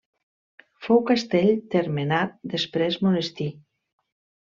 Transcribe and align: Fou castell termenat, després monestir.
Fou 0.85 1.03
castell 1.09 1.53
termenat, 1.77 2.35
després 2.57 3.01
monestir. 3.07 3.51